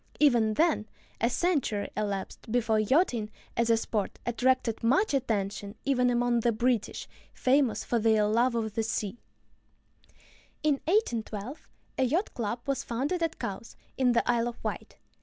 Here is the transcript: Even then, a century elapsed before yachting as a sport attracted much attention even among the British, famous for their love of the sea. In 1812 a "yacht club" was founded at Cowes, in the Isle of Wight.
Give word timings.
Even 0.19 0.55
then, 0.55 0.87
a 1.21 1.29
century 1.29 1.91
elapsed 1.95 2.51
before 2.51 2.79
yachting 2.79 3.29
as 3.55 3.69
a 3.69 3.77
sport 3.77 4.17
attracted 4.25 4.83
much 4.83 5.13
attention 5.13 5.75
even 5.85 6.09
among 6.09 6.39
the 6.39 6.51
British, 6.51 7.07
famous 7.35 7.83
for 7.83 7.99
their 7.99 8.25
love 8.25 8.55
of 8.55 8.73
the 8.73 8.81
sea. 8.81 9.19
In 10.63 10.81
1812 10.85 11.67
a 11.99 12.03
"yacht 12.05 12.33
club" 12.33 12.61
was 12.65 12.83
founded 12.83 13.21
at 13.21 13.37
Cowes, 13.37 13.75
in 13.95 14.13
the 14.13 14.27
Isle 14.27 14.47
of 14.47 14.63
Wight. 14.63 14.97